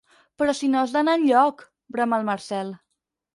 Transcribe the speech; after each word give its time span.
Però 0.41 0.53
si 0.59 0.69
no 0.75 0.79
has 0.79 0.95
d'anar 0.95 1.15
enlloc! 1.19 1.61
—brama 1.93 2.21
el 2.21 2.27
Marcel. 2.31 2.73